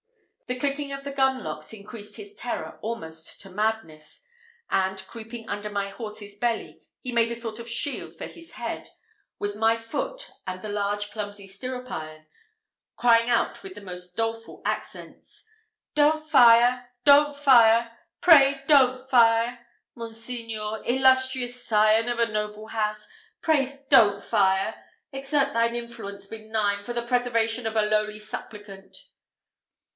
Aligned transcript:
The 0.47 0.57
clicking 0.59 0.91
of 0.91 1.05
the 1.05 1.11
gun 1.11 1.43
locks 1.43 1.71
increased 1.71 2.17
his 2.17 2.35
terror 2.35 2.77
almost 2.81 3.39
to 3.41 3.49
madness; 3.51 4.23
and, 4.69 4.97
creeping 5.07 5.47
under 5.47 5.69
my 5.69 5.89
horse's 5.89 6.35
belly, 6.35 6.81
he 7.01 7.11
made 7.13 7.31
a 7.31 7.35
sort 7.39 7.59
of 7.59 7.69
shield 7.69 8.15
for 8.17 8.25
his 8.25 8.53
head, 8.53 8.89
with 9.37 9.55
my 9.55 9.75
foot 9.77 10.31
and 10.47 10.61
the 10.61 10.67
large 10.69 11.11
clumsy 11.11 11.47
stirrup 11.47 11.89
iron, 11.91 12.25
crying 12.97 13.29
out 13.29 13.61
with 13.63 13.75
the 13.75 13.81
most 13.81 14.17
doleful 14.17 14.61
accents, 14.65 15.45
"Don't 15.93 16.27
fire! 16.27 16.89
don't 17.05 17.37
fire! 17.37 17.95
pray 18.21 18.63
don't 18.67 18.99
fire! 19.07 19.67
Monseigneur! 19.95 20.81
Illustrious 20.83 21.63
scion 21.63 22.09
of 22.09 22.19
a 22.19 22.25
noble 22.27 22.67
house! 22.67 23.07
pray 23.39 23.85
don't 23.89 24.21
fire 24.21 24.83
exert 25.13 25.53
thine 25.53 25.75
influence 25.75 26.25
benign, 26.25 26.83
for 26.83 26.91
the 26.91 27.03
preservation 27.03 27.65
of 27.67 27.75
a 27.77 27.83
lowly 27.83 28.19
supplicant." 28.19 28.97